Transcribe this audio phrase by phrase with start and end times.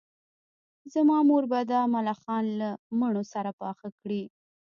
[0.93, 2.69] زما مور به دا ملخان له
[2.99, 4.21] مڼو سره پاخه کړي